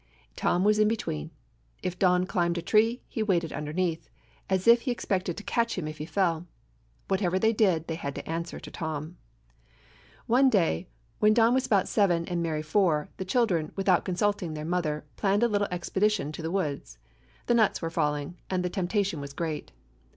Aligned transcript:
Tom 0.35 0.63
was 0.63 0.79
in 0.79 0.87
between. 0.87 1.29
If 1.83 1.99
Don 1.99 2.25
climbed 2.25 2.57
a 2.57 2.61
tree, 2.63 3.03
he 3.07 3.21
waited 3.21 3.53
underneath, 3.53 4.09
as 4.49 4.67
if 4.67 4.81
he 4.81 4.89
expected 4.91 5.37
to 5.37 5.43
catch 5.43 5.77
him 5.77 5.87
if 5.87 5.99
he 5.99 6.07
fell. 6.07 6.47
Whatever 7.07 7.37
they 7.37 7.53
did, 7.53 7.85
they 7.85 7.93
had 7.93 8.15
to 8.15 8.27
answer 8.27 8.59
to 8.59 8.71
Tom. 8.71 9.17
One 10.25 10.49
day, 10.49 10.87
when 11.19 11.35
Don 11.35 11.53
was 11.53 11.67
about 11.67 11.87
seven 11.87 12.25
and 12.27 12.41
Mary 12.41 12.63
four, 12.63 13.09
the 13.17 13.25
children, 13.25 13.73
without 13.75 14.03
consulting 14.03 14.55
their 14.55 14.65
mother, 14.65 15.05
planned 15.17 15.43
a 15.43 15.47
little 15.47 15.67
expedition 15.69 16.31
to 16.31 16.41
the 16.41 16.49
woods. 16.49 16.97
The 17.45 17.53
nuts 17.53 17.79
were 17.79 17.91
falling, 17.91 18.39
and 18.49 18.65
the 18.65 18.71
temp 18.71 18.89
tation 18.89 19.21
was 19.21 19.33
great. 19.33 19.71